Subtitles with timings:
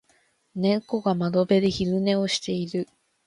[0.55, 2.87] 猫が窓辺で昼寝をしている。